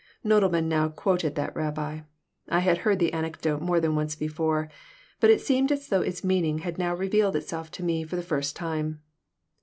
Nodelman 0.25 0.67
now 0.67 0.89
quoted 0.89 1.35
that 1.35 1.55
rabbi. 1.55 1.99
I 2.49 2.61
had 2.61 2.79
heard 2.79 2.97
the 2.97 3.13
anecdote 3.13 3.61
more 3.61 3.79
than 3.79 3.95
once 3.95 4.15
before, 4.15 4.67
but 5.19 5.29
it 5.29 5.41
seemed 5.41 5.71
as 5.71 5.89
though 5.89 6.01
its 6.01 6.23
meaning 6.23 6.57
had 6.65 6.79
now 6.79 6.95
revealed 6.95 7.35
itself 7.35 7.69
to 7.73 7.83
me 7.83 8.03
for 8.03 8.15
the 8.15 8.23
first 8.23 8.55
time. 8.55 9.01